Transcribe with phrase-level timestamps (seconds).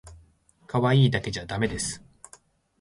[0.65, 2.01] かわいいだけじゃだめです